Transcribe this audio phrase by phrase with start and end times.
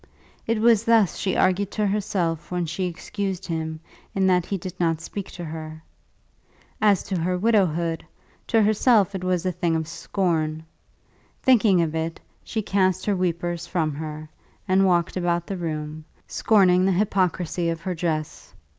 [0.47, 3.79] It was thus she argued to herself when she excused him
[4.15, 5.83] in that he did not speak to her.
[6.81, 8.03] As to her widowhood,
[8.47, 10.65] to herself it was a thing of scorn.
[11.43, 14.27] Thinking of it, she cast her weepers from her,
[14.67, 18.55] and walked about the room, scorning the hypocrisy of her dress.